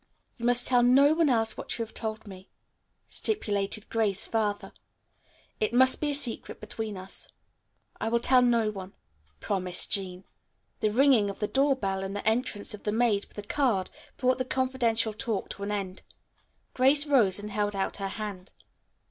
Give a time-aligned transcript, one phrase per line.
[0.37, 2.49] "You must tell no one else what you have told me,"
[3.05, 4.73] stipulated Grace further.
[5.59, 7.27] "It must be a secret between us."
[7.99, 8.93] "I will tell no one,"
[9.39, 10.23] promised Jean.
[10.79, 13.91] The ringing of the door bell and the entrance of the maid with a card,
[14.17, 16.01] brought the confidential talk to an end.
[16.73, 18.53] Grace rose and held out her hand.